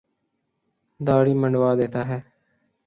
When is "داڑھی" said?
0.99-1.33